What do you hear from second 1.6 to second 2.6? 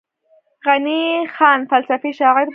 فلسفي شاعر دی.